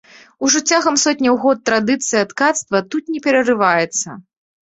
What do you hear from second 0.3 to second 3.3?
Ужо цягам сотняў год традыцыя ткацтва тут не